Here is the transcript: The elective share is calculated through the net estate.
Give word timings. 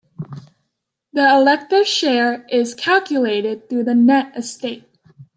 The 1.13 1.29
elective 1.31 1.85
share 1.85 2.43
is 2.49 2.73
calculated 2.73 3.69
through 3.69 3.83
the 3.83 3.93
net 3.93 4.35
estate. 4.35 4.85